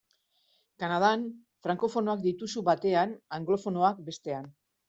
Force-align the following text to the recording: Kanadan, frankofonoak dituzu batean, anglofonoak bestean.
Kanadan, 0.83 1.25
frankofonoak 1.67 2.25
dituzu 2.25 2.65
batean, 2.71 3.15
anglofonoak 3.39 4.05
bestean. 4.09 4.53